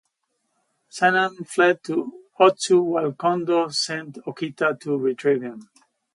Sannan 0.89 1.45
fled 1.47 1.83
to 1.83 2.23
Otsu 2.39 2.81
while 2.83 3.11
Kondo 3.11 3.67
sent 3.67 4.15
Okita 4.25 4.79
to 4.79 4.97
retrieve 4.97 5.43
him. 5.43 5.69